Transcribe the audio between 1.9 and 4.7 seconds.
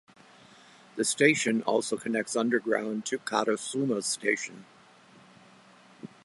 connects underground to Karasuma Station.